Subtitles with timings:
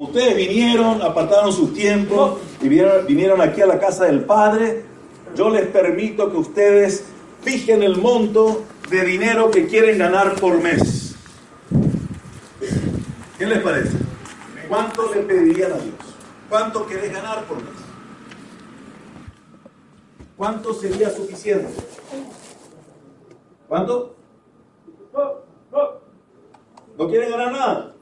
[0.00, 4.84] Ustedes vinieron, apartaron su tiempo y vinieron, vinieron aquí a la casa del Padre.
[5.34, 7.04] Yo les permito que ustedes
[7.42, 11.16] fijen el monto de dinero que quieren ganar por mes.
[13.38, 13.98] ¿Qué les parece?
[14.68, 15.96] ¿Cuánto le pedirían a Dios?
[16.48, 17.74] ¿Cuánto querés ganar por mes?
[20.36, 21.74] ¿Cuánto sería suficiente?
[23.66, 24.14] ¿Cuánto?
[26.96, 27.94] ¿No quieren ganar nada?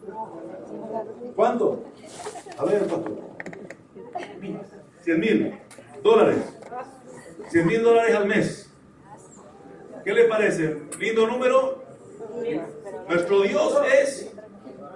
[1.34, 1.84] ¿Cuánto?
[2.58, 3.18] A ver, pastor.
[5.02, 5.58] 100 mil
[6.02, 6.38] dólares.
[7.48, 8.70] 100 mil dólares al mes.
[10.04, 10.82] ¿Qué le parece?
[10.98, 11.84] ¿Lindo número?
[13.08, 14.32] Nuestro Dios es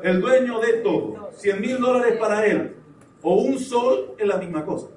[0.03, 1.31] el dueño de todo.
[1.35, 2.77] 100 mil dólares para Él.
[3.23, 4.89] O un sol es la misma cosa.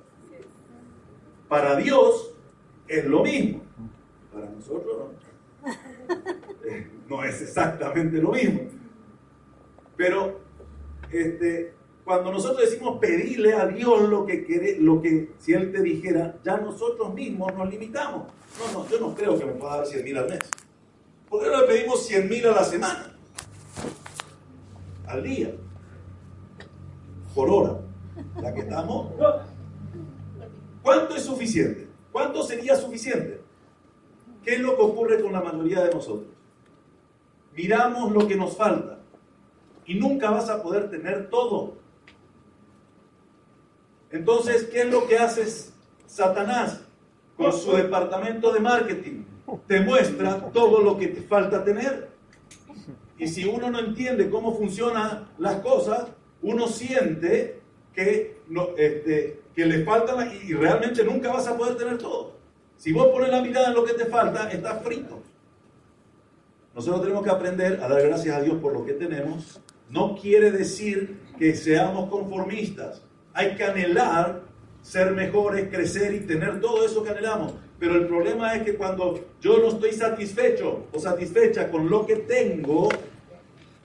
[1.47, 2.33] Para Dios
[2.87, 3.61] es lo mismo.
[4.31, 5.23] Para nosotros no.
[7.09, 8.61] No es exactamente lo mismo.
[9.97, 10.39] Pero
[11.13, 15.81] este, cuando nosotros decimos pedirle a Dios lo que quiere, lo que si Él te
[15.81, 18.23] dijera, ya nosotros mismos nos limitamos.
[18.59, 20.39] No, no, yo no creo que me pueda dar 100 mil al mes.
[21.29, 23.15] ¿Por qué no le pedimos 100 mil a la semana?
[25.07, 25.51] Al día.
[27.33, 27.79] Por hora.
[28.41, 29.13] La que estamos.
[30.81, 31.87] ¿Cuánto es suficiente?
[32.11, 33.41] ¿Cuánto sería suficiente?
[34.43, 36.27] ¿Qué es lo que ocurre con la mayoría de nosotros?
[37.55, 39.02] Miramos lo que nos falta
[39.85, 41.75] y nunca vas a poder tener todo.
[44.11, 45.45] Entonces, ¿qué es lo que hace
[46.05, 46.81] Satanás
[47.35, 49.23] con su departamento de marketing?
[49.67, 52.09] Te muestra todo lo que te falta tener.
[53.17, 56.07] Y si uno no entiende cómo funcionan las cosas,
[56.41, 57.61] uno siente
[57.93, 62.33] que, no, este, que le falta y realmente nunca vas a poder tener todo.
[62.77, 65.21] Si vos pones la mirada en lo que te falta, estás frito.
[66.75, 70.51] Nosotros tenemos que aprender a dar gracias a Dios por lo que tenemos no quiere
[70.51, 73.01] decir que seamos conformistas.
[73.33, 74.41] Hay que anhelar
[74.81, 77.53] ser mejores, crecer y tener todo eso que anhelamos.
[77.79, 82.17] Pero el problema es que cuando yo no estoy satisfecho o satisfecha con lo que
[82.17, 82.89] tengo,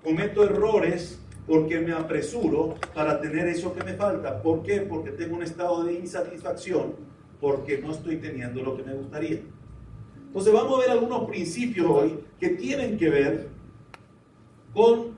[0.04, 4.40] cometo errores porque me apresuro para tener eso que me falta.
[4.42, 4.82] ¿Por qué?
[4.82, 6.94] Porque tengo un estado de insatisfacción,
[7.40, 9.40] porque no estoy teniendo lo que me gustaría.
[10.26, 13.48] Entonces vamos a ver algunos principios hoy que tienen que ver
[14.74, 15.17] con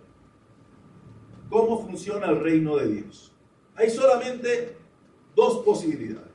[1.50, 3.33] cómo funciona el reino de Dios.
[3.75, 4.77] Hay solamente
[5.34, 6.28] dos posibilidades.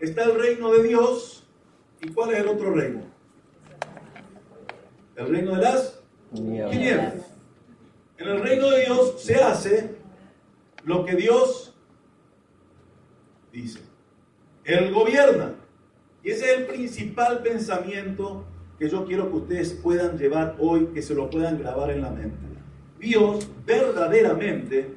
[0.00, 1.46] Está el reino de Dios
[2.00, 3.02] y ¿cuál es el otro reino?
[5.14, 6.00] El reino de las
[6.32, 7.14] tinieblas.
[8.18, 9.94] En el reino de Dios se hace
[10.84, 11.74] lo que Dios
[13.52, 13.80] dice.
[14.64, 15.54] Él gobierna.
[16.22, 18.44] Y ese es el principal pensamiento
[18.78, 22.10] que yo quiero que ustedes puedan llevar hoy, que se lo puedan grabar en la
[22.10, 22.53] mente.
[23.04, 24.94] Dios verdaderamente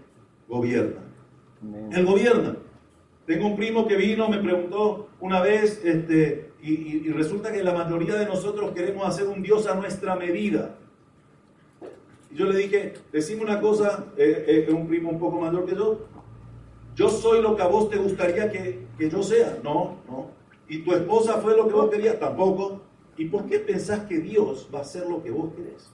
[0.47, 1.01] gobierna.
[1.91, 2.55] Él gobierna.
[3.25, 8.15] Tengo un primo que vino, me preguntó una vez, este, y, resulta que la mayoría
[8.15, 10.75] de nosotros queremos hacer un Dios a nuestra medida.
[12.31, 15.65] Y yo le dije, decime una cosa, eh, eh, es un primo un poco mayor
[15.65, 16.05] que yo,
[16.95, 19.59] yo soy lo que a vos te gustaría que, que yo sea.
[19.63, 20.31] No, no.
[20.69, 22.19] ¿Y tu esposa fue lo que vos querías?
[22.19, 22.81] Tampoco.
[23.17, 25.91] ¿Y por qué pensás que Dios va a hacer lo que vos querés?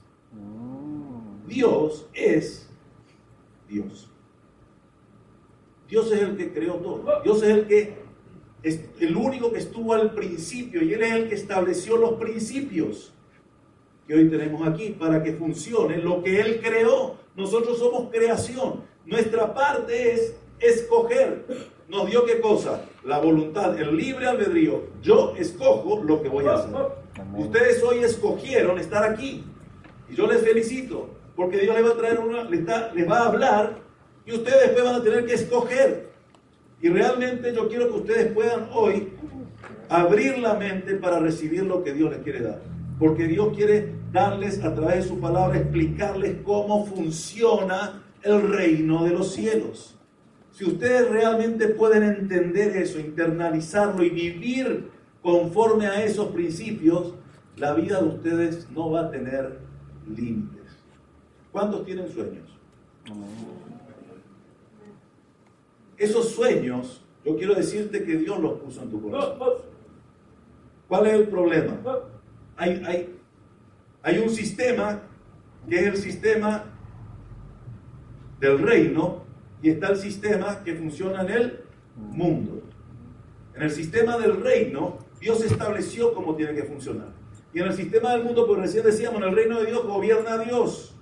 [1.46, 2.68] Dios es
[3.68, 4.10] Dios.
[5.88, 7.04] Dios es el que creó todo.
[7.22, 8.04] Dios es el que
[8.62, 13.12] es el único que estuvo al principio y él es el que estableció los principios
[14.06, 17.16] que hoy tenemos aquí para que funcione lo que él creó.
[17.36, 18.82] Nosotros somos creación.
[19.04, 21.44] Nuestra parte es escoger.
[21.88, 22.86] Nos dio qué cosa?
[23.04, 24.84] La voluntad, el libre albedrío.
[25.02, 26.74] Yo escojo lo que voy a hacer.
[27.36, 29.44] Ustedes hoy escogieron estar aquí.
[30.08, 33.78] Y yo les felicito porque Dios les va a traer una, les, va a hablar
[34.26, 36.10] y ustedes después van a tener que escoger.
[36.80, 39.12] Y realmente yo quiero que ustedes puedan hoy
[39.88, 42.60] abrir la mente para recibir lo que Dios les quiere dar.
[42.98, 49.10] Porque Dios quiere darles a través de su palabra, explicarles cómo funciona el reino de
[49.10, 49.96] los cielos.
[50.52, 54.88] Si ustedes realmente pueden entender eso, internalizarlo y vivir
[55.20, 57.14] conforme a esos principios,
[57.56, 59.58] la vida de ustedes no va a tener
[60.06, 60.53] límites.
[61.54, 62.50] ¿Cuántos tienen sueños?
[65.96, 69.38] Esos sueños, yo quiero decirte que Dios los puso en tu corazón.
[70.88, 71.78] ¿Cuál es el problema?
[72.56, 73.16] Hay, hay,
[74.02, 75.00] hay un sistema
[75.68, 76.64] que es el sistema
[78.40, 79.22] del reino
[79.62, 81.60] y está el sistema que funciona en el
[81.96, 82.64] mundo.
[83.54, 87.12] En el sistema del reino, Dios estableció cómo tiene que funcionar.
[87.52, 90.38] Y en el sistema del mundo, pues recién decíamos, en el reino de Dios gobierna
[90.38, 90.93] Dios.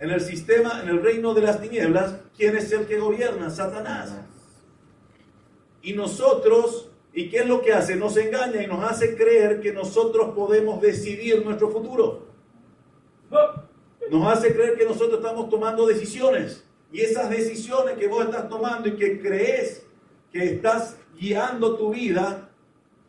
[0.00, 3.50] En el sistema, en el reino de las tinieblas, ¿quién es el que gobierna?
[3.50, 4.12] Satanás.
[5.82, 7.96] Y nosotros, ¿y qué es lo que hace?
[7.96, 12.26] Nos engaña y nos hace creer que nosotros podemos decidir nuestro futuro.
[14.10, 16.64] Nos hace creer que nosotros estamos tomando decisiones.
[16.92, 19.84] Y esas decisiones que vos estás tomando y que crees
[20.32, 22.48] que estás guiando tu vida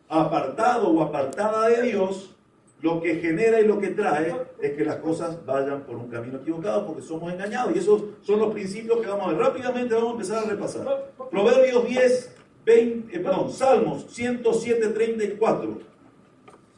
[0.09, 2.36] apartado o apartada de Dios,
[2.81, 6.37] lo que genera y lo que trae es que las cosas vayan por un camino
[6.37, 7.75] equivocado porque somos engañados.
[7.75, 9.39] Y esos son los principios que vamos a ver.
[9.39, 11.11] Rápidamente vamos a empezar a repasar.
[11.29, 12.35] Proverbios 10,
[12.65, 15.77] 20, eh, perdón, Salmos 107, 34.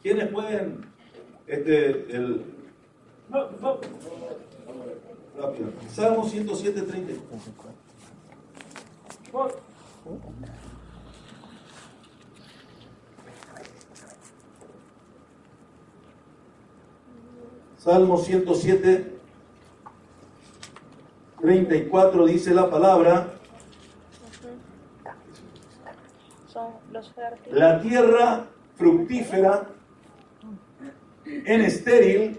[0.02, 0.84] ¿Quiénes pueden,
[1.46, 2.42] este, el,
[5.38, 7.82] rápido, Salmos 107, 34.
[17.82, 19.12] Salmo 107,
[21.40, 23.32] 34 dice la palabra.
[27.50, 28.44] La tierra
[28.76, 29.66] fructífera
[31.26, 32.38] en estéril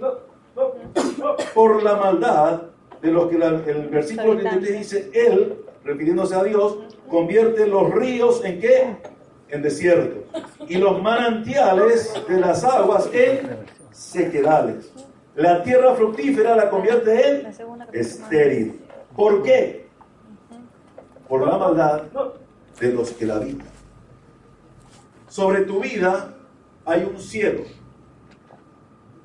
[1.53, 2.61] por la maldad
[3.01, 6.77] de los que el versículo que te dice, Él, refiriéndose a Dios,
[7.09, 8.95] convierte los ríos en qué?
[9.49, 10.23] En desierto.
[10.69, 13.57] Y los manantiales de las aguas en
[13.91, 14.93] sequedales.
[15.35, 17.47] La tierra fructífera la convierte en
[17.91, 18.79] estéril.
[19.15, 19.87] ¿Por qué?
[21.27, 22.03] Por la maldad
[22.79, 23.67] de los que la habitan.
[25.27, 26.35] Sobre tu vida
[26.85, 27.63] hay un cielo.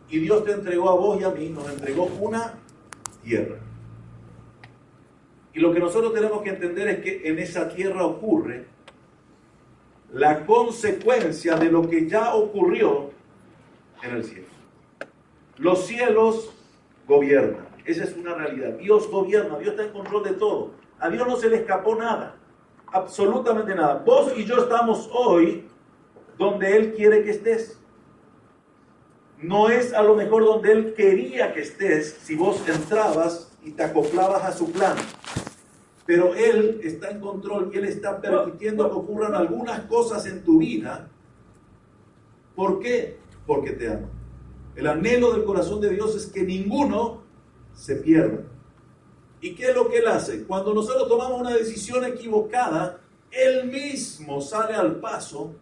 [0.09, 2.55] Y Dios te entregó a vos y a mí, nos entregó una
[3.23, 3.57] tierra.
[5.53, 8.65] Y lo que nosotros tenemos que entender es que en esa tierra ocurre
[10.13, 13.11] la consecuencia de lo que ya ocurrió
[14.03, 14.58] en el cielo.
[15.59, 16.51] Los cielos
[17.07, 17.67] gobiernan.
[17.85, 18.75] Esa es una realidad.
[18.75, 20.73] Dios gobierna, Dios está en control de todo.
[21.01, 22.37] A Dios no se le escapó nada,
[22.87, 24.03] absolutamente nada.
[24.05, 25.67] Vos y yo estamos hoy
[26.37, 27.79] donde Él quiere que estés.
[29.41, 33.85] No es a lo mejor donde Él quería que estés si vos entrabas y te
[33.85, 34.97] acoplabas a su plan.
[36.05, 40.59] Pero Él está en control y Él está permitiendo que ocurran algunas cosas en tu
[40.59, 41.09] vida.
[42.55, 43.19] ¿Por qué?
[43.47, 44.09] Porque te ama.
[44.79, 47.25] El anhelo del corazón de Dios es que ninguno
[47.75, 48.45] se pierda.
[49.41, 50.45] ¿Y qué es lo que Él hace?
[50.45, 53.01] Cuando nosotros tomamos una decisión equivocada,
[53.33, 55.57] Él mismo sale al paso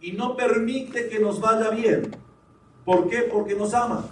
[0.00, 2.10] y no permite que nos vaya bien.
[2.84, 3.18] ¿Por qué?
[3.22, 4.10] Porque nos ama.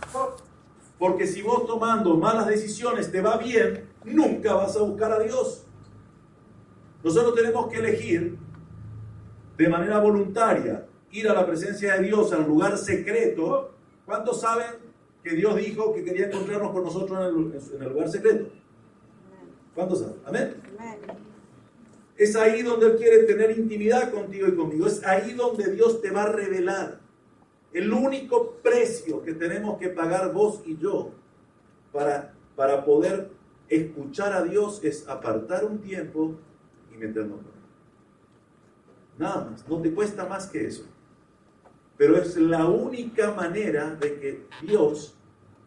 [0.97, 5.65] Porque si vos tomando malas decisiones te va bien, nunca vas a buscar a Dios.
[7.03, 8.39] Nosotros tenemos que elegir
[9.57, 13.73] de manera voluntaria ir a la presencia de Dios al lugar secreto,
[14.05, 14.67] ¿cuántos saben
[15.23, 18.49] que Dios dijo que quería encontrarnos con nosotros en el, lugar secreto?
[19.75, 20.17] ¿Cuántos saben?
[20.27, 20.55] Amén.
[22.17, 24.87] Es ahí donde Él quiere tener intimidad contigo y conmigo.
[24.87, 27.01] Es ahí donde Dios te va a revelar.
[27.73, 31.11] El único precio que tenemos que pagar vos y yo
[31.93, 33.31] para, para poder
[33.69, 36.37] escuchar a Dios es apartar un tiempo
[36.93, 37.53] y meternos con Él.
[39.19, 40.87] Nada más, no te cuesta más que eso.
[41.97, 45.15] Pero es la única manera de que Dios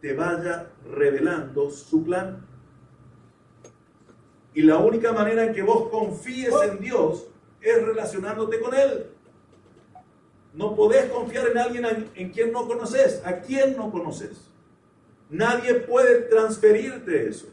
[0.02, 2.46] te vaya revelando su plan.
[4.54, 7.28] Y la única manera en que vos confíes en Dios
[7.62, 9.08] es relacionándote con Él.
[10.54, 14.50] No podés confiar en alguien en quien no conoces, a quien no conoces.
[15.30, 17.48] Nadie puede transferirte eso.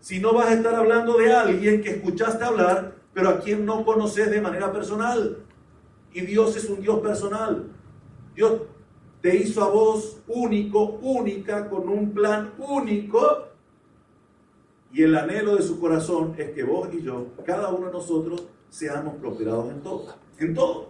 [0.00, 3.84] Si no vas a estar hablando de alguien que escuchaste hablar, pero a quien no
[3.84, 5.38] conoces de manera personal.
[6.12, 7.64] Y Dios es un Dios personal.
[8.36, 8.60] Dios
[9.22, 13.48] te hizo a vos único, única, con un plan único.
[14.92, 18.44] Y el anhelo de su corazón es que vos y yo, cada uno de nosotros,
[18.68, 20.14] seamos prosperados en todo.
[20.38, 20.88] En todo.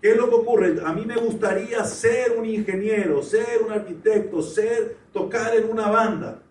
[0.00, 0.76] ¿Qué es lo que ocurre?
[0.84, 6.42] A mí me gustaría ser un ingeniero, ser un arquitecto, ser, tocar en una banda.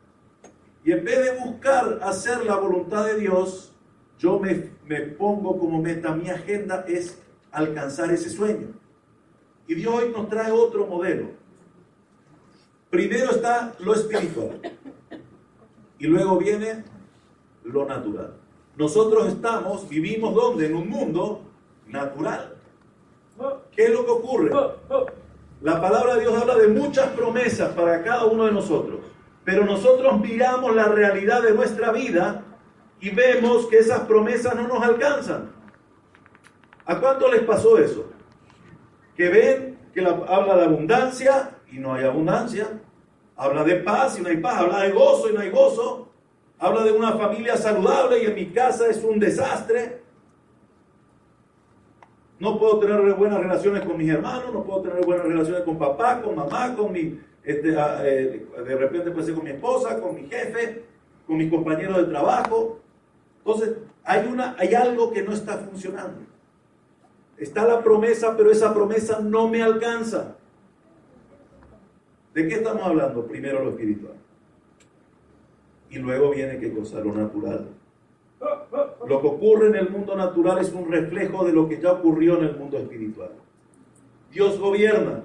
[0.84, 3.72] Y en vez de buscar hacer la voluntad de Dios,
[4.18, 8.81] yo me, me pongo como meta, mi agenda es alcanzar ese sueño.
[9.68, 11.28] Y Dios hoy nos trae otro modelo.
[12.90, 14.62] Primero está lo espiritual.
[15.98, 16.84] Y luego viene
[17.64, 18.34] lo natural.
[18.76, 20.66] Nosotros estamos, vivimos donde?
[20.66, 21.42] En un mundo
[21.88, 22.56] natural.
[23.72, 24.52] ¿Qué es lo que ocurre?
[25.62, 29.00] La palabra de Dios habla de muchas promesas para cada uno de nosotros.
[29.44, 32.44] Pero nosotros miramos la realidad de nuestra vida
[33.00, 35.52] y vemos que esas promesas no nos alcanzan.
[36.86, 38.06] ¿A cuánto les pasó eso?
[39.22, 42.70] Que ven que la, habla de abundancia y no hay abundancia,
[43.36, 46.10] habla de paz y no hay paz, habla de gozo y no hay gozo,
[46.58, 50.02] habla de una familia saludable y en mi casa es un desastre.
[52.40, 56.20] No puedo tener buenas relaciones con mis hermanos, no puedo tener buenas relaciones con papá,
[56.24, 60.28] con mamá, con mi, este, ah, eh, de repente puede con mi esposa, con mi
[60.28, 60.84] jefe,
[61.28, 62.80] con mis compañeros de trabajo.
[63.46, 66.31] Entonces, hay, una, hay algo que no está funcionando.
[67.42, 70.36] Está la promesa, pero esa promesa no me alcanza.
[72.36, 73.26] ¿De qué estamos hablando?
[73.26, 74.14] Primero lo espiritual.
[75.90, 77.68] Y luego viene qué cosa, lo natural.
[79.08, 82.38] Lo que ocurre en el mundo natural es un reflejo de lo que ya ocurrió
[82.38, 83.32] en el mundo espiritual.
[84.32, 85.24] Dios gobierna.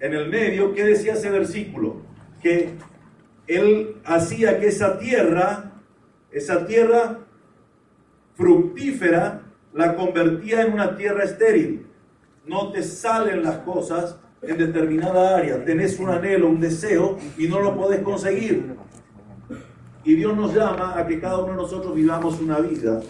[0.00, 1.96] En el medio, ¿qué decía ese versículo?
[2.42, 2.76] Que
[3.46, 5.72] Él hacía que esa tierra,
[6.32, 7.18] esa tierra
[8.36, 9.42] fructífera,
[9.74, 11.86] la convertía en una tierra estéril.
[12.46, 15.64] No te salen las cosas en determinada área.
[15.64, 18.76] Tenés un anhelo, un deseo y no lo podés conseguir.
[20.04, 23.00] Y Dios nos llama a que cada uno de nosotros vivamos una vida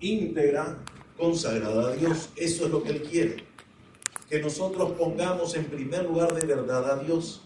[0.00, 0.78] íntegra,
[1.16, 2.30] consagrada a Dios.
[2.36, 3.44] Eso es lo que Él quiere.
[4.28, 7.42] Que nosotros pongamos en primer lugar de verdad a Dios.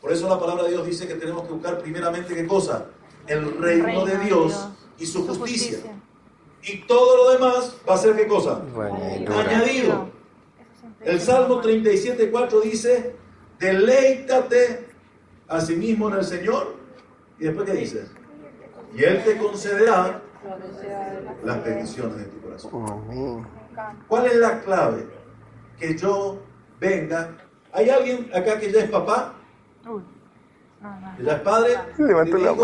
[0.00, 2.86] Por eso la palabra de Dios dice que tenemos que buscar primeramente qué cosa?
[3.26, 5.80] El reino, de Dios, y su, justicia.
[6.62, 8.60] Y todo lo demás va a ser qué cosa?
[9.28, 10.08] Añadido.
[11.00, 13.16] El Salmo 37.4 dice,
[13.58, 14.88] deleítate
[15.46, 16.74] a sí mismo en el Señor.
[17.38, 18.06] Y después qué dice?
[18.94, 20.20] Y Él te concederá
[21.44, 23.46] las peticiones de tu corazón.
[24.08, 25.06] ¿Cuál es la clave?
[25.78, 26.40] Que yo
[26.80, 27.36] venga.
[27.72, 29.34] ¿Hay alguien acá que ya es papá?
[31.16, 31.74] ¿Que ya es padre?
[31.98, 32.54] la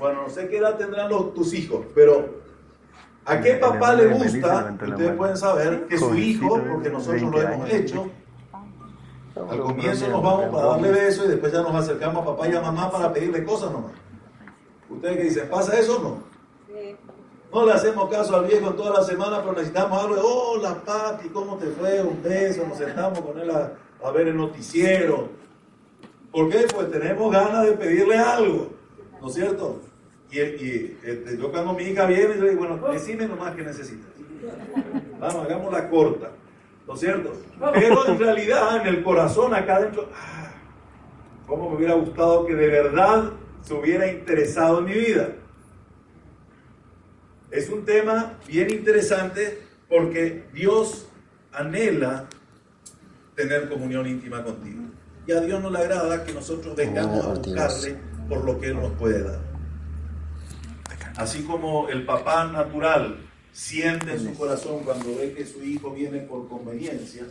[0.00, 2.40] Bueno, no sé qué edad tendrán los, tus hijos, pero
[3.24, 4.74] ¿A qué papá le gusta?
[4.82, 8.10] Ustedes pueden saber que su hijo, porque nosotros lo hemos hecho,
[9.36, 12.54] al comienzo nos vamos para darle besos y después ya nos acercamos a papá y
[12.54, 13.92] a mamá para pedirle cosas nomás.
[14.88, 15.48] ¿Ustedes qué dicen?
[15.48, 16.30] ¿Pasa eso o no?
[17.52, 21.28] No le hacemos caso al viejo toda la semana, pero necesitamos algo de, hola papi,
[21.28, 22.02] ¿cómo te fue?
[22.02, 23.72] Un beso, nos sentamos con él a,
[24.04, 25.28] a ver el noticiero.
[26.32, 26.66] ¿Por qué?
[26.72, 28.70] Pues tenemos ganas de pedirle algo,
[29.20, 29.80] ¿no es cierto?
[30.30, 34.06] Y, este, yo cuando mi hija viene, yo digo, bueno, decime nomás que necesitas.
[35.18, 36.30] Vamos, hagamos la corta.
[36.86, 37.32] ¿No es cierto?
[37.72, 40.52] Pero en realidad, en el corazón, acá adentro, ah,
[41.46, 43.30] ¿cómo me hubiera gustado que de verdad
[43.62, 45.28] se hubiera interesado en mi vida?
[47.50, 51.08] Es un tema bien interesante porque Dios
[51.52, 52.28] anhela
[53.34, 54.82] tener comunión íntima contigo.
[55.26, 57.96] Y a Dios no le agrada que nosotros vengamos a buscarle
[58.28, 59.49] por lo que Él nos puede dar.
[61.16, 63.18] Así como el papá natural
[63.52, 67.26] siente en su corazón cuando ve que su hijo viene por conveniencia,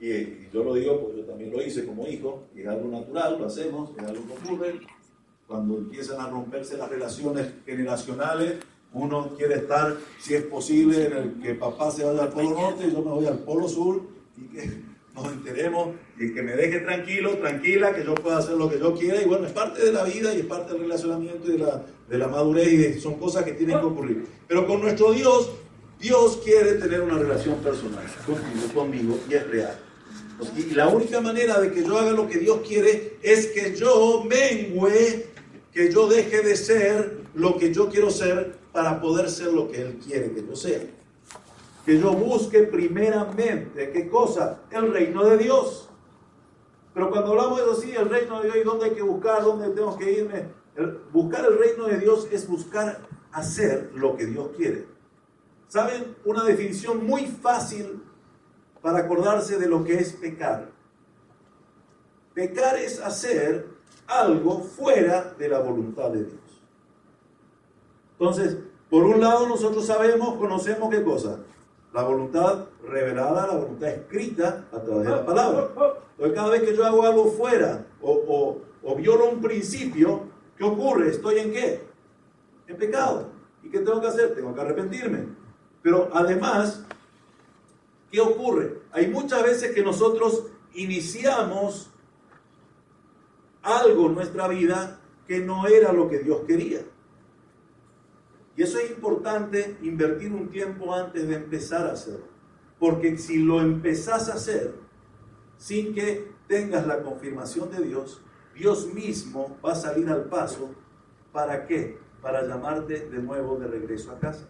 [0.00, 3.38] y, yo lo digo porque yo también lo hice como hijo, y es algo natural,
[3.38, 4.80] lo hacemos, es algo que ocurre,
[5.46, 8.58] cuando empiezan a romperse las relaciones generacionales,
[8.92, 12.86] uno quiere estar, si es posible, en el que papá se vaya al polo norte
[12.86, 14.02] y yo me voy al polo sur,
[14.36, 18.70] y que nos enteremos y que me deje tranquilo, tranquila, que yo pueda hacer lo
[18.70, 19.20] que yo quiera.
[19.20, 21.82] Y bueno, es parte de la vida y es parte del relacionamiento y de la,
[22.08, 24.26] de la madurez y son cosas que tienen que ocurrir.
[24.46, 25.50] Pero con nuestro Dios,
[25.98, 29.78] Dios quiere tener una relación personal contigo, conmigo y es real.
[30.56, 34.24] Y la única manera de que yo haga lo que Dios quiere es que yo
[34.24, 35.26] mengüe,
[35.72, 39.82] que yo deje de ser lo que yo quiero ser para poder ser lo que
[39.82, 40.80] Él quiere que yo sea
[41.90, 44.60] que yo busque primeramente, ¿qué cosa?
[44.70, 45.88] El reino de Dios.
[46.94, 49.42] Pero cuando hablamos de eso, sí, el reino de Dios, ¿y dónde hay que buscar?
[49.42, 50.60] ¿Dónde tengo que irme?
[51.12, 53.00] buscar el reino de Dios es buscar
[53.32, 54.86] hacer lo que Dios quiere.
[55.66, 56.14] ¿Saben?
[56.24, 58.00] Una definición muy fácil
[58.80, 60.70] para acordarse de lo que es pecar.
[62.34, 63.66] Pecar es hacer
[64.06, 66.62] algo fuera de la voluntad de Dios.
[68.12, 71.40] Entonces, por un lado nosotros sabemos, conocemos qué cosa,
[71.92, 75.68] la voluntad revelada, la voluntad escrita a través de la palabra.
[76.12, 80.22] Entonces, cada vez que yo hago algo fuera o, o, violo un principio,
[80.56, 81.08] ¿qué ocurre?
[81.08, 81.80] ¿Estoy en qué?
[82.68, 83.30] En pecado.
[83.62, 84.34] ¿Y qué tengo que hacer?
[84.34, 85.26] Tengo que arrepentirme.
[85.82, 86.84] Pero además,
[88.10, 88.82] ¿qué ocurre?
[88.92, 91.90] Hay muchas veces que nosotros iniciamos
[93.62, 96.82] algo en nuestra vida que no era lo que Dios quería.
[98.60, 102.26] Y eso es importante invertir un tiempo antes de empezar a hacerlo.
[102.78, 104.74] Porque si lo empezás a hacer
[105.56, 108.20] sin que tengas la confirmación de Dios,
[108.54, 110.74] Dios mismo va a salir al paso.
[111.32, 111.96] ¿Para qué?
[112.20, 114.46] Para llamarte de nuevo de regreso a casa,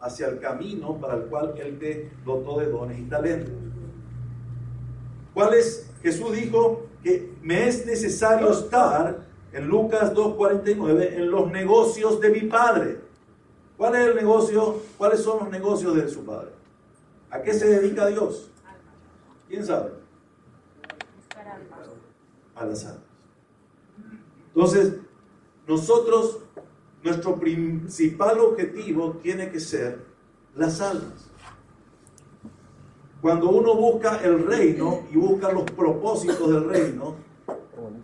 [0.00, 3.52] hacia el camino para el cual Él te dotó de dones y talentos.
[5.34, 5.90] ¿Cuál es?
[6.02, 12.40] Jesús dijo, que me es necesario estar en Lucas 2.49 en los negocios de mi
[12.48, 13.11] padre.
[13.82, 14.76] ¿Cuál es el negocio?
[14.96, 16.52] ¿Cuáles son los negocios de su padre?
[17.32, 18.48] ¿A qué se dedica Dios?
[19.48, 19.90] ¿Quién sabe?
[22.54, 23.02] A las almas.
[24.54, 24.94] Entonces,
[25.66, 26.38] nosotros,
[27.02, 30.04] nuestro principal objetivo tiene que ser
[30.54, 31.28] las almas.
[33.20, 37.16] Cuando uno busca el reino y busca los propósitos del reino,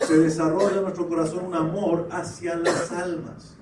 [0.01, 3.58] se desarrolla en nuestro corazón un amor hacia las almas.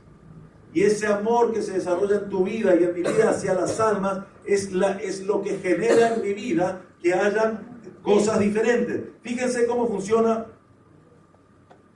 [0.76, 3.80] Y ese amor que se desarrolla en tu vida y en mi vida hacia las
[3.80, 9.00] almas es, lo que genera en mi vida que hayan cosas diferentes.
[9.22, 10.44] Fíjense cómo funciona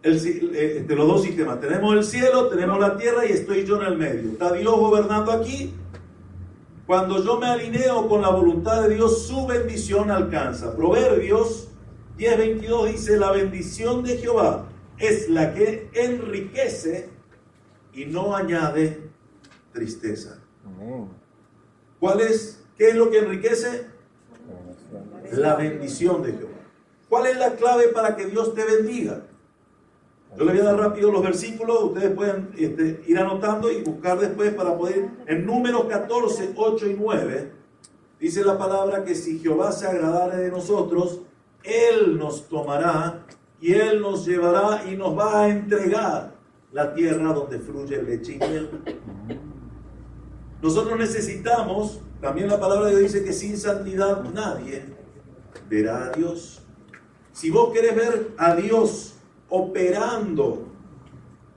[0.02, 0.16] el,
[0.56, 1.60] eh, de los dos sistemas.
[1.60, 4.30] Tenemos el cielo, tenemos la tierra y estoy yo en el medio.
[4.30, 5.74] Está Dios gobernando aquí
[6.86, 10.74] cuando yo me alineo con la voluntad de Dios, su bendición alcanza.
[10.74, 11.68] Proverbios
[12.16, 17.19] 10:22 dice, la bendición de Jehová es la que enriquece
[17.92, 19.10] y no añade
[19.72, 20.38] tristeza.
[21.98, 22.62] ¿Cuál es?
[22.76, 23.86] ¿Qué es lo que enriquece?
[25.32, 26.50] La bendición de Jehová.
[27.08, 29.22] ¿Cuál es la clave para que Dios te bendiga?
[30.36, 34.18] Yo le voy a dar rápido los versículos, ustedes pueden este, ir anotando y buscar
[34.18, 35.08] después para poder.
[35.26, 37.52] En números 14, 8 y 9,
[38.20, 41.22] dice la palabra que si Jehová se agradare de nosotros,
[41.64, 43.26] Él nos tomará
[43.60, 46.39] y Él nos llevará y nos va a entregar
[46.72, 48.70] la tierra donde fluye leche y miel.
[50.62, 54.84] Nosotros necesitamos, también la palabra de Dios dice que sin santidad nadie
[55.68, 56.62] verá a Dios.
[57.32, 59.14] Si vos querés ver a Dios
[59.48, 60.66] operando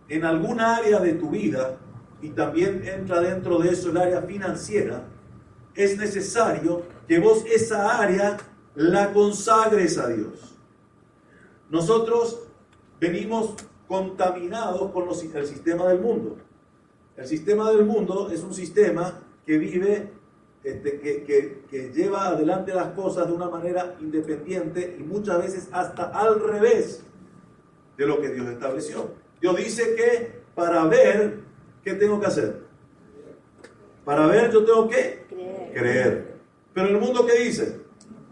[0.07, 1.77] en alguna área de tu vida,
[2.21, 5.03] y también entra dentro de eso el área financiera,
[5.75, 8.37] es necesario que vos esa área
[8.75, 10.55] la consagres a Dios.
[11.69, 12.43] Nosotros
[12.99, 13.55] venimos
[13.93, 16.35] contaminados con el sistema del mundo.
[17.15, 20.09] El sistema del mundo es un sistema que vive,
[20.63, 26.05] este, que, que lleva adelante las cosas de una manera independiente y muchas veces hasta
[26.05, 27.03] al revés
[27.95, 29.11] de lo que Dios estableció.
[29.39, 31.41] Dios dice que para ver,
[31.83, 32.63] ¿qué tengo que hacer?
[34.03, 35.27] Para ver yo tengo que
[35.71, 36.33] creer.
[36.73, 37.79] Pero el mundo ¿qué dice?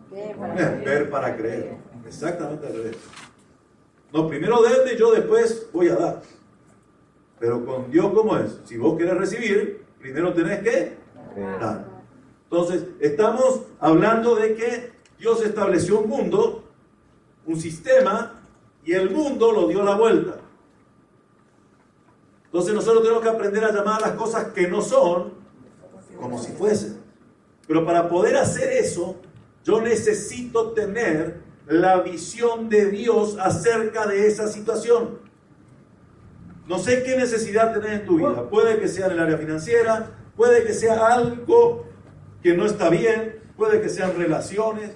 [0.10, 1.78] Ver para, creer.
[2.08, 2.98] Exactamente al revés.
[4.14, 6.22] No, primero denme, yo después voy a dar.
[7.40, 8.60] Pero con Dios, ¿cómo es?
[8.66, 10.98] Si vos querés recibir, primero tenés que
[11.60, 11.88] dar.
[12.44, 16.64] Entonces, estamos hablando de que Dios estableció un mundo,
[17.46, 18.42] un sistema
[18.84, 20.38] y el mundo lo dio la vuelta.
[22.46, 25.32] Entonces nosotros tenemos que aprender a llamar a las cosas que no son
[26.20, 27.00] como si fuesen.
[27.66, 29.16] Pero para poder hacer eso,
[29.64, 35.20] yo necesito tener la visión de Dios acerca de esa situación.
[36.68, 38.50] No sé qué necesidad tenés en tu vida.
[38.50, 41.86] Puede que sea en el área financiera, puede que sea algo
[42.44, 44.92] que no está bien, puede que sean relaciones,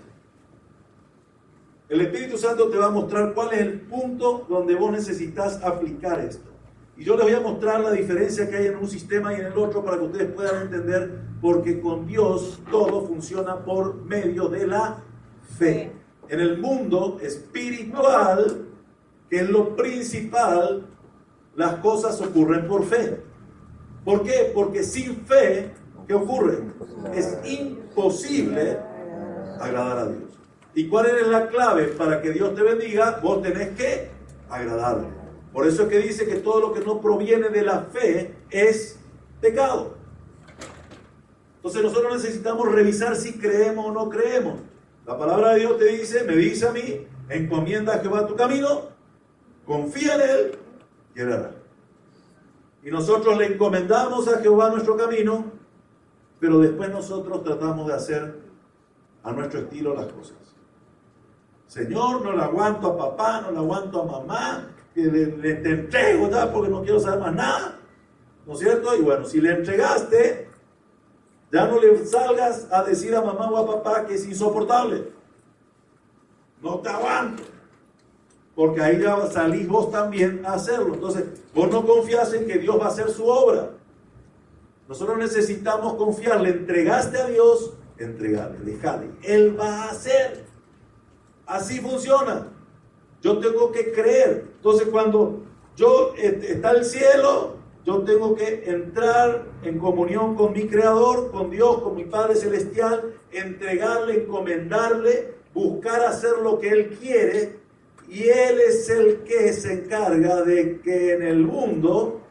[1.88, 6.20] el Espíritu Santo te va a mostrar cuál es el punto donde vos necesitas aplicar
[6.20, 6.50] esto.
[6.98, 9.46] Y yo les voy a mostrar la diferencia que hay en un sistema y en
[9.48, 14.66] el otro para que ustedes puedan entender, porque con Dios todo funciona por medio de
[14.68, 14.98] la
[15.58, 16.05] fe.
[16.30, 18.66] En el mundo espiritual,
[19.30, 20.86] que es lo principal,
[21.56, 23.22] las cosas ocurren por fe.
[24.04, 24.52] ¿Por qué?
[24.54, 25.72] Porque sin fe,
[26.08, 26.60] ¿qué ocurre?
[27.14, 28.78] Es imposible
[29.60, 30.32] agradar a Dios.
[30.74, 33.20] ¿Y cuál es la clave para que Dios te bendiga?
[33.24, 34.10] Vos tenés que
[34.50, 35.08] agradarle.
[35.54, 39.00] Por eso es que dice que todo lo que no proviene de la fe es
[39.40, 39.96] pecado.
[41.58, 44.56] Entonces nosotros necesitamos revisar si creemos o no creemos.
[45.06, 48.90] La palabra de Dios te dice, me dice a mí, encomienda a Jehová tu camino,
[49.66, 50.58] confía en Él
[51.16, 51.52] y Él hará.
[52.84, 55.46] Y nosotros le encomendamos a Jehová nuestro camino,
[56.40, 58.40] pero después nosotros tratamos de hacer
[59.24, 60.38] a nuestro estilo las cosas.
[61.68, 66.30] Señor, no le aguanto a papá, no le aguanto a mamá, que le, te entrego,
[66.54, 67.80] porque no quiero saber más nada.
[68.46, 68.96] ¿No es cierto?
[68.96, 70.50] Y bueno, si le entregaste,
[71.56, 75.08] ya no le salgas a decir a mamá o a papá que es insoportable.
[76.62, 77.44] No te aguanto.
[78.54, 80.96] Porque ahí ya salís vos también a hacerlo.
[80.96, 83.72] Entonces, vos no confías en que Dios va a hacer su obra.
[84.90, 86.42] Nosotros necesitamos confiar.
[86.42, 89.08] Le entregaste a Dios, entregale, dejale.
[89.24, 90.44] Él va a hacer.
[91.46, 92.48] Así funciona.
[93.22, 94.46] Yo tengo que creer.
[94.58, 95.40] Entonces cuando
[95.78, 101.82] yo está el cielo, yo tengo que entrar en comunión con mi Creador, con Dios,
[101.84, 107.60] con mi Padre Celestial, entregarle, encomendarle, buscar hacer lo que Él quiere
[108.10, 112.22] y Él es el que se encarga de que en el mundo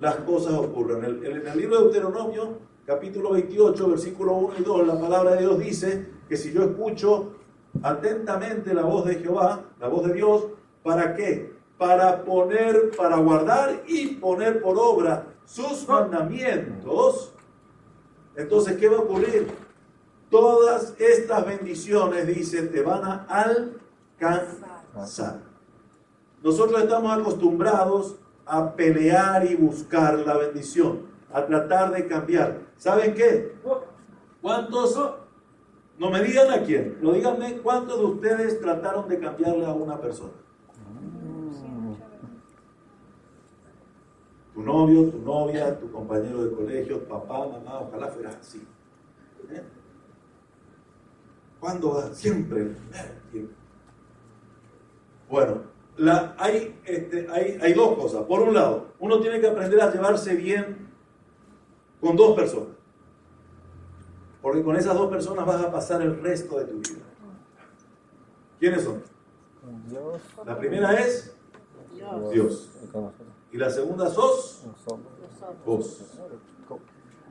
[0.00, 1.04] las cosas ocurran.
[1.04, 5.58] En el, libro de Deuteronomio, capítulo 28, versículo 1 y 2, la palabra de Dios
[5.60, 7.36] dice que si yo escucho
[7.82, 10.46] atentamente la voz de Jehová, la voz de Dios,
[10.82, 11.55] ¿para qué?
[11.78, 17.32] Para poner, para guardar y poner por obra sus mandamientos.
[18.34, 19.48] Entonces, ¿qué va a ocurrir?
[20.30, 23.26] Todas estas bendiciones, dice, te van a
[24.18, 25.40] alcanzar.
[26.42, 32.60] Nosotros estamos acostumbrados a pelear y buscar la bendición, a tratar de cambiar.
[32.76, 33.56] ¿Saben qué?
[34.40, 34.98] ¿Cuántos?
[35.98, 39.98] No me digan a quién, no díganme cuántos de ustedes trataron de cambiarle a una
[39.98, 40.34] persona.
[44.56, 48.66] Tu novio, tu novia, tu compañero de colegio, papá, mamá, ojalá fuera así.
[49.50, 49.62] ¿Eh?
[51.60, 52.14] ¿Cuándo va?
[52.14, 52.74] Siempre.
[55.28, 55.60] Bueno,
[55.98, 58.24] la, hay, este, hay, hay dos cosas.
[58.24, 60.88] Por un lado, uno tiene que aprender a llevarse bien
[62.00, 62.76] con dos personas.
[64.40, 67.04] Porque con esas dos personas vas a pasar el resto de tu vida.
[68.58, 69.02] ¿Quiénes son?
[70.46, 71.36] La primera es
[72.32, 72.70] Dios.
[73.56, 74.66] Y la segunda sos
[75.64, 76.02] vos.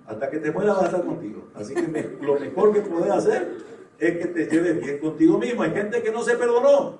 [0.07, 1.43] Hasta que te mueras va a estar contigo.
[1.53, 3.57] Así que lo mejor que puedes hacer
[3.99, 5.61] es que te lleves bien contigo mismo.
[5.61, 6.97] Hay gente que no se perdonó.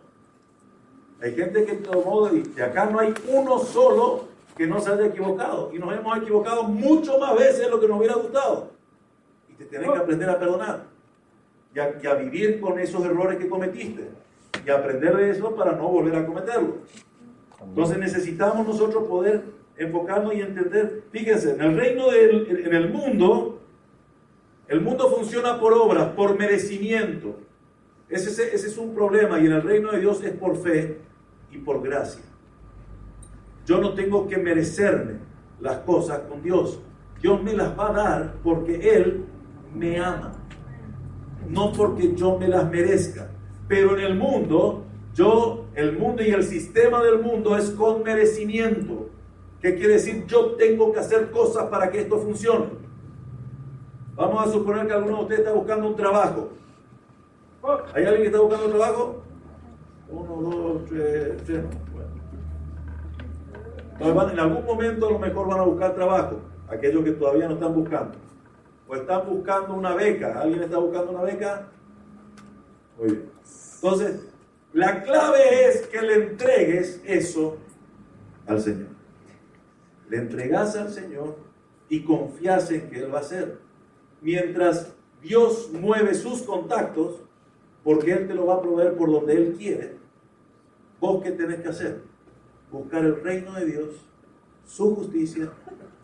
[1.19, 5.71] Hay gente que tomó y acá no hay uno solo que no se haya equivocado.
[5.73, 8.73] Y nos hemos equivocado mucho más veces de lo que nos hubiera gustado.
[9.49, 10.83] Y te tienes que aprender a perdonar.
[11.73, 14.07] Y a, y a vivir con esos errores que cometiste.
[14.63, 16.75] Y aprender de eso para no volver a cometerlos.
[17.62, 19.44] Entonces necesitamos nosotros poder
[19.78, 21.04] enfocarnos y entender.
[21.12, 23.62] Fíjense, en el reino del, en el mundo,
[24.68, 27.38] el mundo funciona por obras, por merecimiento.
[28.10, 31.00] Ese, ese, es un problema y en el reino de Dios es por fe
[31.52, 32.24] y por gracia.
[33.65, 35.20] Yo no tengo que merecerme
[35.60, 36.80] las cosas con Dios.
[37.22, 39.26] Dios me las va a dar porque Él
[39.74, 40.34] me ama.
[41.50, 43.30] No porque yo me las merezca.
[43.68, 44.85] Pero en el mundo,
[45.15, 49.10] yo, el mundo y el sistema del mundo es con merecimiento.
[49.62, 50.25] ¿Qué quiere decir?
[50.28, 52.65] Yo tengo que hacer cosas para que esto funcione.
[54.15, 56.49] Vamos a suponer que alguno de ustedes está buscando un trabajo.
[57.93, 59.23] ¿Hay alguien que está buscando un trabajo?
[60.10, 61.63] Uno, dos, tres, tres.
[63.97, 64.30] Bueno.
[64.30, 67.73] en algún momento a lo mejor van a buscar trabajo, aquellos que todavía no están
[67.73, 68.17] buscando.
[68.86, 70.41] O están buscando una beca.
[70.41, 71.69] ¿Alguien está buscando una beca?
[72.97, 73.30] Muy bien.
[73.75, 74.35] Entonces,
[74.75, 77.55] la clave es que le entregues eso
[78.45, 78.89] al Señor.
[80.09, 81.38] Le entregas al Señor
[81.88, 83.57] y confías en que Él va a hacer.
[84.19, 87.21] Mientras Dios mueve sus contactos,
[87.85, 89.95] porque Él te lo va a proveer por donde Él quiere,
[90.99, 92.01] vos qué tenés que hacer?
[92.69, 93.89] Buscar el reino de Dios,
[94.65, 95.53] su justicia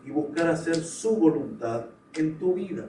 [0.02, 2.88] y buscar hacer su voluntad en tu vida.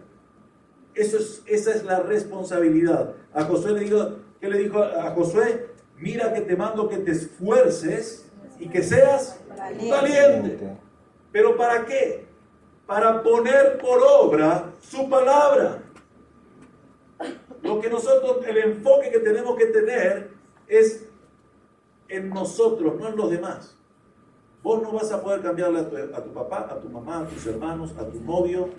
[0.95, 3.15] Eso es, esa es la responsabilidad.
[3.33, 5.72] A Josué le dijo, ¿qué le dijo a Josué?
[5.97, 8.29] Mira que te mando que te esfuerces
[8.59, 9.89] y que seas valiente.
[9.89, 10.77] valiente.
[11.31, 12.25] ¿Pero para qué?
[12.85, 15.81] Para poner por obra su palabra.
[17.61, 20.31] Lo que nosotros, el enfoque que tenemos que tener
[20.67, 21.05] es
[22.09, 23.77] en nosotros, no en los demás.
[24.61, 27.93] Vos no vas a poder cambiarle a tu, papá, a tu mamá, a tus hermanos,
[27.97, 28.69] a tu novio,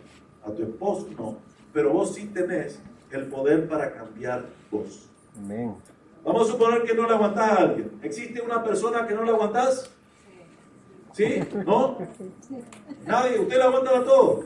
[0.45, 1.37] a tu esposo, no.
[1.73, 5.09] Pero vos sí tenés el poder para cambiar vos.
[5.37, 5.75] Amén.
[6.25, 7.93] Vamos a suponer que no le aguantás a alguien.
[8.03, 9.91] ¿Existe una persona que no le aguantás?
[11.13, 11.41] ¿Sí?
[11.67, 11.99] ¿No?
[13.07, 13.41] Nadie.
[13.41, 14.45] ¿Usted le aguanta a todos?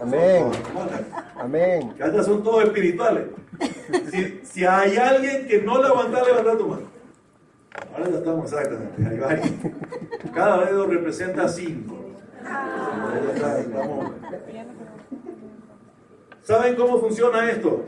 [0.00, 0.50] Amén.
[1.36, 1.94] Amén.
[1.96, 3.26] Que allá son todos espirituales.
[4.10, 6.86] Si, si, hay alguien que no le aguanta, levanta tu mano.
[7.92, 9.08] Ahora ya estamos exactamente.
[9.08, 9.50] Hay varios.
[10.34, 11.94] Cada dedo representa cinco.
[16.42, 17.86] ¿Saben cómo funciona esto?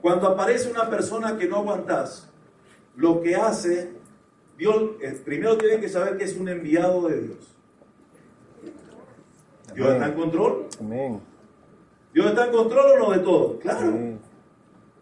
[0.00, 2.28] Cuando aparece una persona que no aguantas,
[2.96, 3.92] lo que hace,
[4.56, 7.56] Dios, eh, primero tiene que saber que es un enviado de Dios.
[9.74, 10.66] ¿Dios está en control?
[10.80, 11.20] Amén.
[12.12, 13.58] ¿Dios está en control o no de todo?
[13.58, 13.92] Claro.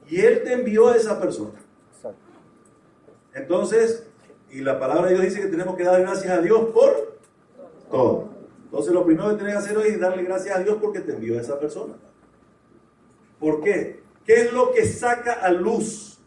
[0.09, 1.59] Y Él te envió a esa persona.
[3.35, 4.07] Entonces,
[4.51, 7.19] y la palabra de Dios dice que tenemos que dar gracias a Dios por
[7.91, 8.29] todo.
[8.65, 11.13] Entonces, lo primero que tienes que hacer hoy es darle gracias a Dios porque te
[11.13, 11.95] envió a esa persona.
[13.39, 14.01] ¿Por qué?
[14.29, 16.19] ¿Qué es lo que saca a luz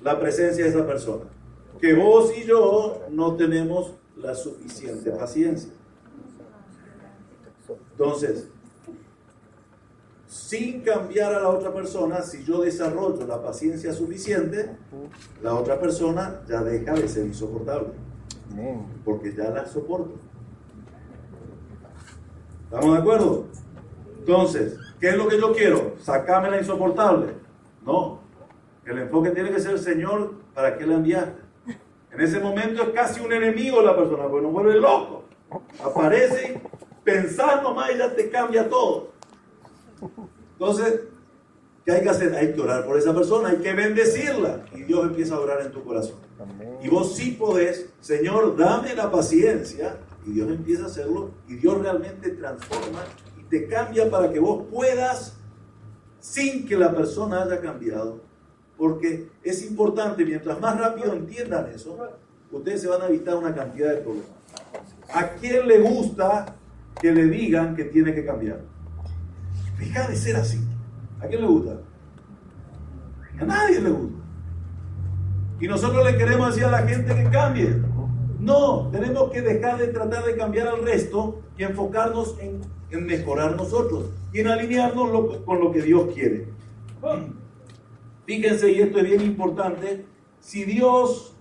[0.00, 1.26] la presencia de esa persona?
[1.78, 5.70] Que vos y yo no tenemos la suficiente paciencia.
[7.90, 8.48] Entonces,
[10.26, 14.74] sin cambiar a la otra persona, si yo desarrollo la paciencia suficiente,
[15.42, 17.90] la otra persona ya deja de ser insoportable.
[19.04, 20.14] Porque ya la soporto.
[22.64, 23.44] ¿Estamos de acuerdo?
[24.20, 25.94] Entonces, ¿qué es lo que yo quiero?
[26.00, 27.34] ¿Sacarme la insoportable?
[27.84, 28.20] No.
[28.84, 31.42] El enfoque tiene que ser, Señor, ¿para qué la enviaste?
[32.10, 35.24] En ese momento es casi un enemigo la persona, porque nos vuelve loco.
[35.84, 36.60] Aparece,
[37.04, 39.10] pensar nomás y ya te cambia todo.
[40.52, 41.00] Entonces,
[41.84, 42.34] ¿qué hay que hacer?
[42.34, 44.64] Hay que orar por esa persona, hay que bendecirla.
[44.74, 46.16] Y Dios empieza a orar en tu corazón.
[46.82, 49.98] Y vos sí podés, Señor, dame la paciencia.
[50.26, 51.30] Y Dios empieza a hacerlo.
[51.46, 53.04] Y Dios realmente transforma
[53.48, 55.36] te cambia para que vos puedas,
[56.20, 58.20] sin que la persona haya cambiado.
[58.76, 61.98] Porque es importante, mientras más rápido entiendan eso,
[62.52, 64.30] ustedes se van a evitar una cantidad de problemas.
[65.12, 66.54] ¿A quién le gusta
[67.00, 68.60] que le digan que tiene que cambiar?
[69.78, 70.60] Deja de ser así.
[71.20, 71.80] ¿A quién le gusta?
[73.40, 74.18] A nadie le gusta.
[75.60, 77.82] Y nosotros le queremos decir a la gente que cambie.
[78.38, 84.10] No, tenemos que dejar de tratar de cambiar al resto y enfocarnos en, mejorar nosotros
[84.32, 86.46] y en alinearnos con lo que Dios quiere.
[88.26, 90.04] Fíjense, y esto es bien importante,
[90.40, 91.34] si Dios,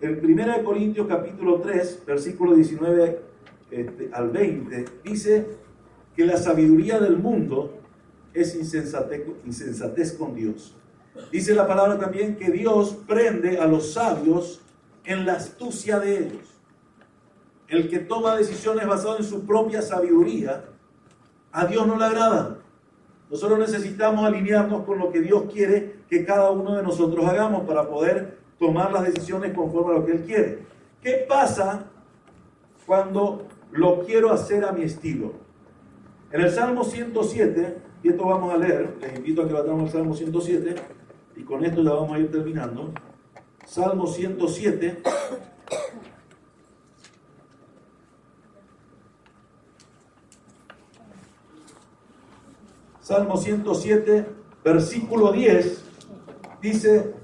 [0.00, 3.20] en 1 Corintios capítulo 3, versículo 19
[3.70, 5.46] este, al 20, dice
[6.14, 7.78] que la sabiduría del mundo
[8.32, 10.76] es insensatez con Dios.
[11.32, 14.60] Dice la palabra también que Dios prende a los sabios
[15.04, 16.55] en la astucia de ellos.
[17.68, 20.64] El que toma decisiones basadas en su propia sabiduría,
[21.52, 22.58] a Dios no le agrada.
[23.30, 27.88] Nosotros necesitamos alinearnos con lo que Dios quiere que cada uno de nosotros hagamos para
[27.88, 30.66] poder tomar las decisiones conforme a lo que Él quiere.
[31.02, 31.86] ¿Qué pasa
[32.86, 35.32] cuando lo quiero hacer a mi estilo.
[36.30, 39.90] En el Salmo 107, y esto vamos a leer, les invito a que vayamos al
[39.90, 40.74] Salmo 107,
[41.36, 42.92] y con esto ya vamos a ir terminando.
[43.66, 45.02] Salmo 107.
[53.06, 54.26] Salmo 107,
[54.64, 55.84] versículo 10,
[56.60, 57.14] dice,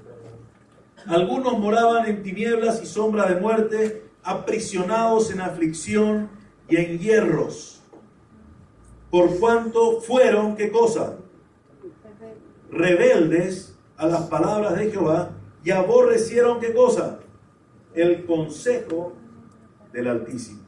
[1.05, 6.29] algunos moraban en tinieblas y sombra de muerte, aprisionados en aflicción
[6.69, 7.81] y en hierros.
[9.11, 11.17] Por cuanto fueron, ¿qué cosa?
[12.71, 15.31] Rebeldes a las palabras de Jehová
[15.65, 17.19] y aborrecieron, ¿qué cosa?
[17.93, 19.11] El consejo
[19.91, 20.61] del Altísimo.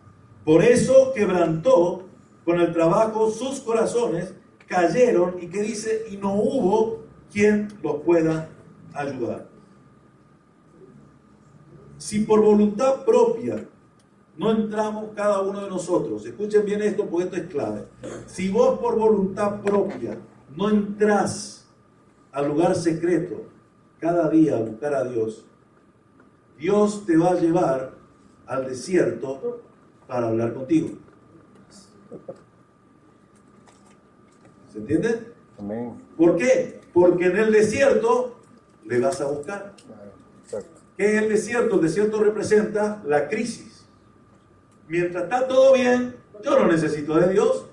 [0.43, 2.03] Por eso quebrantó
[2.43, 4.33] con el trabajo sus corazones,
[4.67, 8.49] cayeron y que dice, y no hubo quien los pueda
[8.93, 9.47] ayudar.
[11.97, 13.67] Si por voluntad propia
[14.37, 17.87] no entramos cada uno de nosotros, escuchen bien esto porque esto es clave.
[18.25, 20.17] Si vos por voluntad propia
[20.55, 21.67] no entras
[22.31, 23.43] al lugar secreto
[23.99, 25.45] cada día a buscar a Dios,
[26.57, 27.93] Dios te va a llevar
[28.45, 29.61] al desierto
[30.07, 30.89] para hablar contigo.
[34.75, 35.33] ¿Se entiende?
[35.57, 35.95] Amén.
[36.17, 36.81] ¿Por qué?
[36.93, 38.35] Porque en el desierto
[38.83, 39.73] le vas a buscar.
[40.97, 41.75] ¿Qué es el desierto?
[41.75, 43.85] El desierto representa la crisis.
[44.89, 47.67] Mientras está todo bien, yo no necesito de Dios.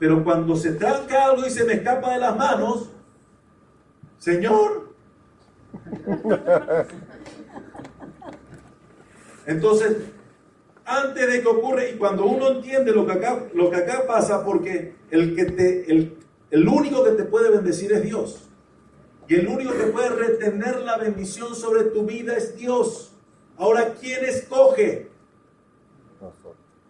[0.00, 2.90] Pero cuando se tranca algo y se me escapa de las manos,
[4.18, 4.92] Señor.
[9.46, 9.98] Entonces,
[10.84, 14.44] antes de que ocurra, y cuando uno entiende lo que acá, lo que acá pasa,
[14.44, 16.16] porque el, que te, el,
[16.50, 18.48] el único que te puede bendecir es Dios.
[19.28, 23.12] Y el único que puede retener la bendición sobre tu vida es Dios.
[23.58, 25.10] Ahora, ¿quién escoge?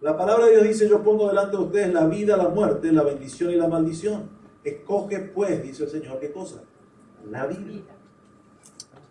[0.00, 3.02] La palabra de Dios dice, yo pongo delante de ustedes la vida, la muerte, la
[3.02, 4.30] bendición y la maldición.
[4.62, 6.62] Escoge pues, dice el Señor, ¿qué cosa?
[7.28, 7.82] La vida.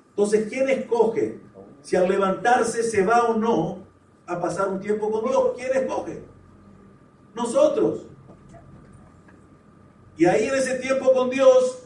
[0.10, 1.40] Entonces, ¿quién escoge
[1.82, 3.80] si al levantarse se va o no
[4.26, 5.52] a pasar un tiempo con Dios?
[5.58, 6.24] ¿Quién escoge?
[7.36, 8.06] Nosotros.
[10.18, 11.84] Y ahí en ese tiempo con Dios,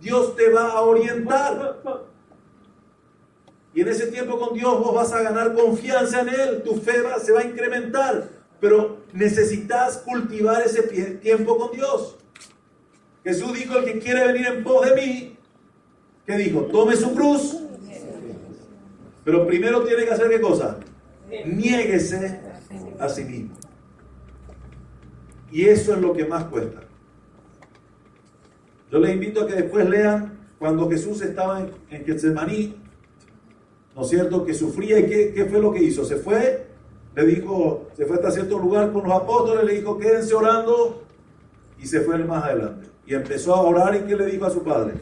[0.00, 1.82] Dios te va a orientar.
[3.74, 6.92] Y en ese tiempo con Dios vos vas a ganar confianza en Él, tu fe
[7.22, 8.28] se va a incrementar,
[8.60, 12.16] pero necesitas cultivar ese tiempo con Dios.
[13.24, 15.36] Jesús dijo, el que quiere venir en pos de mí,
[16.26, 16.62] ¿qué dijo?
[16.66, 17.56] Tome su cruz.
[19.24, 20.78] Pero primero tiene que hacer qué cosa?
[21.46, 22.40] Niéguese
[22.98, 23.54] a sí mismo.
[25.50, 26.80] Y eso es lo que más cuesta.
[28.90, 32.76] Yo les invito a que después lean cuando Jesús estaba en, en Getsemaní,
[33.94, 34.44] ¿no es cierto?
[34.44, 36.04] Que sufría y qué, qué, fue lo que hizo.
[36.04, 36.66] Se fue
[37.14, 41.04] le dijo, se fue hasta cierto lugar con los apóstoles, le dijo, quédense orando,
[41.78, 42.88] y se fue más adelante.
[43.06, 44.94] Y empezó a orar y ¿qué le dijo a su padre?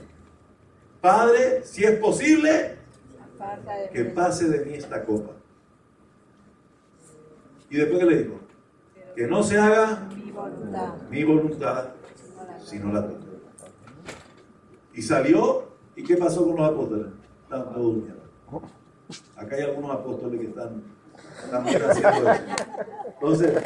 [1.01, 2.77] Padre, si es posible,
[3.93, 5.33] que pase de mí esta copa.
[7.71, 8.41] Y después ¿qué le dijo,
[9.17, 10.09] que no se haga
[11.11, 11.89] mi voluntad,
[12.63, 13.32] sino la tuya.
[14.95, 17.07] Y salió, ¿y qué pasó con los apóstoles?
[17.45, 18.23] Estaban todos durmiendo.
[19.37, 20.83] Acá hay algunos apóstoles que están,
[21.45, 22.43] están haciendo eso.
[23.15, 23.63] Entonces,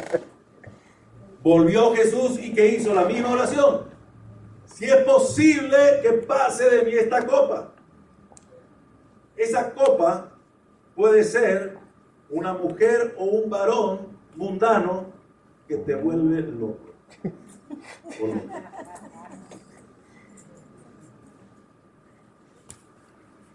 [1.43, 3.83] volvió Jesús y que hizo la misma oración.
[4.65, 7.71] Si es posible que pase de mí esta copa.
[9.35, 10.31] Esa copa
[10.95, 11.77] puede ser
[12.29, 15.05] una mujer o un varón mundano
[15.67, 16.87] que te vuelve loco.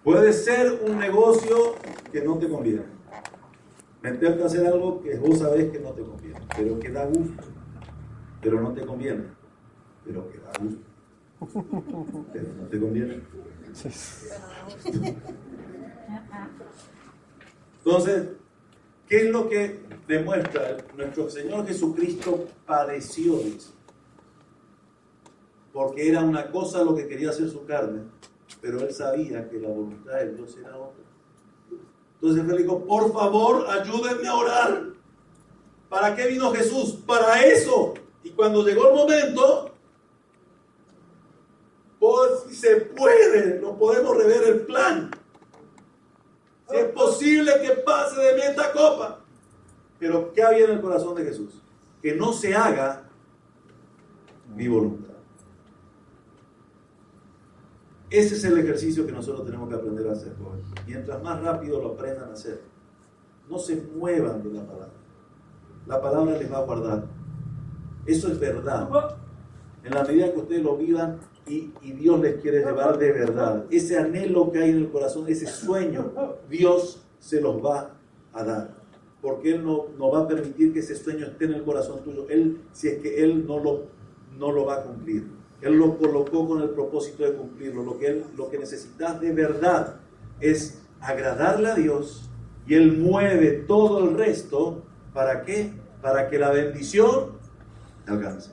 [0.03, 1.77] Puede ser un negocio
[2.11, 2.83] que no te conviene.
[4.03, 7.45] Meterte a hacer algo que vos sabés que no te conviene, pero que da gusto,
[8.41, 9.27] pero no te conviene,
[10.05, 10.83] pero que da gusto,
[12.33, 13.23] pero no te conviene.
[17.85, 18.29] Entonces,
[19.09, 20.79] ¿qué es lo que demuestra?
[20.97, 23.39] Nuestro Señor Jesucristo padeció,
[25.73, 28.03] porque era una cosa lo que quería hacer su carne,
[28.63, 31.03] pero él sabía que la voluntad de Dios era otra.
[32.15, 34.85] Entonces él dijo, por favor, ayúdenme a orar.
[35.89, 36.93] ¿Para qué vino Jesús?
[37.05, 37.95] Para eso.
[38.23, 39.73] Y cuando llegó el momento,
[42.49, 45.11] si se puede, no podemos rever el plan.
[46.71, 49.21] Si es posible que pase de mí esta copa.
[49.99, 51.61] Pero ¿qué había en el corazón de Jesús?
[52.01, 53.09] Que no se haga
[54.55, 55.12] mi voluntad.
[58.13, 60.35] Ese es el ejercicio que nosotros tenemos que aprender a hacer,
[60.87, 62.61] Mientras más rápido lo aprendan a hacer,
[63.49, 64.93] no se muevan de la palabra.
[65.87, 67.05] La palabra les va a guardar.
[68.05, 68.87] Eso es verdad.
[69.83, 73.99] En la medida que ustedes lo vivan y, Dios les quiere llevar de verdad, ese
[73.99, 76.13] anhelo que hay en el corazón, ese sueño,
[76.51, 77.93] Dios se los va
[78.35, 78.75] a dar.
[79.23, 82.27] Porque Él no, no va a permitir que ese sueño esté en el corazón tuyo.
[82.29, 83.87] Él, si es que Él no lo,
[84.39, 85.42] no lo va a cumplir.
[85.63, 87.85] Él lo colocó con el propósito de cumplirlo.
[87.85, 89.97] Lo que, él, lo que necesitas de verdad
[90.41, 92.29] es agradarle a Dios
[92.67, 94.83] y Él mueve todo el resto.
[95.15, 95.73] ¿Para qué?
[96.01, 97.39] Para que la bendición
[98.05, 98.51] te alcance.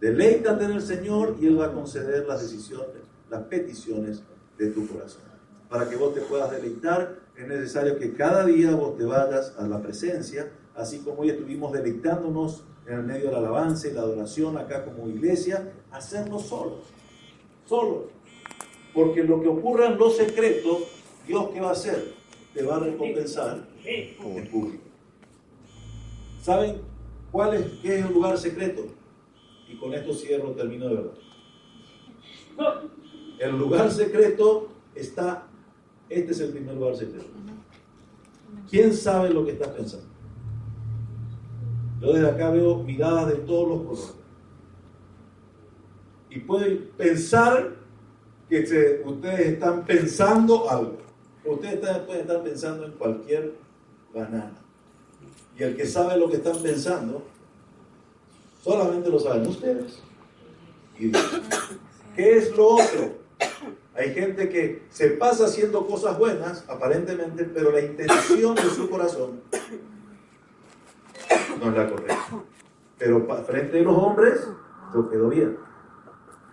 [0.00, 4.22] Deleítate en el Señor y Él va a conceder las decisiones, las peticiones
[4.58, 5.22] de tu corazón.
[5.70, 9.66] Para que vos te puedas deleitar, es necesario que cada día vos te vayas a
[9.66, 14.02] la presencia, así como hoy estuvimos deleitándonos en el medio de la alabanza y la
[14.02, 16.84] adoración acá como iglesia, hacerlo solos,
[17.66, 18.04] solos.
[18.94, 20.84] Porque lo que ocurra en los secretos,
[21.26, 22.14] Dios qué va a hacer?
[22.54, 24.16] Te va a recompensar en
[24.50, 24.84] público.
[26.42, 26.80] ¿Saben
[27.32, 28.86] cuál es, qué es el lugar secreto?
[29.68, 31.14] Y con esto cierro, termino de verdad.
[33.38, 35.46] El lugar secreto está,
[36.08, 37.26] este es el primer lugar secreto.
[38.70, 40.15] ¿Quién sabe lo que estás pensando?
[42.06, 44.14] Yo desde acá veo miradas de todos los colores.
[46.30, 47.74] Y pueden pensar
[48.48, 50.98] que ustedes están pensando algo.
[51.44, 53.54] Ustedes pueden estar pensando en cualquier
[54.14, 54.54] banana.
[55.58, 57.24] Y el que sabe lo que están pensando,
[58.62, 59.98] solamente lo saben ustedes.
[62.14, 63.16] ¿Qué es lo otro?
[63.96, 69.40] Hay gente que se pasa haciendo cosas buenas, aparentemente, pero la intención de su corazón
[71.60, 72.18] no es la correcta.
[72.98, 74.48] Pero frente a los hombres,
[74.92, 75.56] todo quedó bien.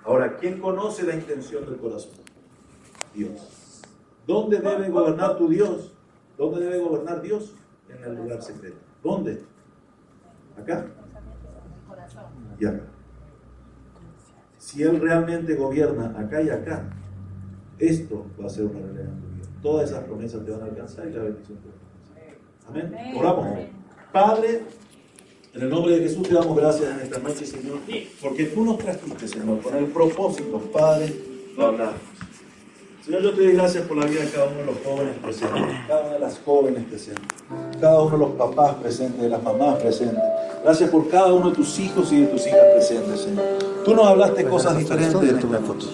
[0.03, 2.11] Ahora, ¿quién conoce la intención del corazón?
[3.13, 3.81] Dios.
[4.27, 5.93] ¿Dónde debe gobernar tu Dios?
[6.37, 7.53] ¿Dónde debe gobernar Dios?
[7.89, 8.77] En el lugar secreto.
[9.03, 9.43] ¿Dónde?
[10.59, 10.85] ¿Acá?
[12.59, 12.83] Y acá.
[14.57, 16.89] Si Él realmente gobierna acá y acá,
[17.79, 19.47] esto va a ser una realidad en tu vida.
[19.61, 22.95] Todas esas promesas te van a alcanzar y la bendición te va a alcanzar.
[22.95, 23.17] Amén.
[23.17, 23.47] Oramos.
[24.11, 24.63] Padre,
[25.53, 27.77] en el nombre de Jesús te damos gracias en esta noche, Señor,
[28.21, 31.13] porque tú nos trajiste, Señor, con el propósito, Padre,
[31.55, 31.93] de hablar.
[33.05, 35.61] Señor, yo te doy gracias por la vida de cada uno de los jóvenes presentes,
[35.87, 37.25] cada una de las jóvenes presentes,
[37.79, 40.23] cada uno de los papás presentes, de las mamás presentes.
[40.63, 43.45] Gracias por cada uno de tus hijos y de tus hijas presentes, Señor.
[43.85, 45.87] Tú nos hablaste cosas diferentes en esta noche.